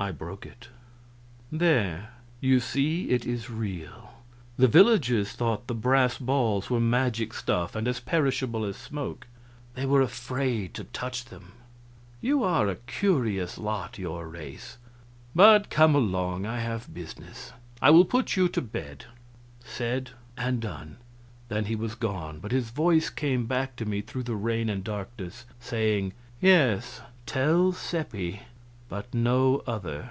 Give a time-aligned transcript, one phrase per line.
[0.00, 0.68] I broke it.
[1.50, 4.14] "There you see it is real.
[4.56, 9.26] The villagers thought the brass balls were magic stuff and as perishable as smoke.
[9.74, 11.50] They were afraid to touch them.
[12.20, 14.78] You are a curious lot your race.
[15.34, 17.52] But come along; I have business.
[17.82, 19.06] I will put you to bed."
[19.64, 20.98] Said and done.
[21.48, 24.84] Then he was gone; but his voice came back to me through the rain and
[24.84, 28.42] darkness saying, "Yes, tell Seppi,
[28.90, 30.10] but no other."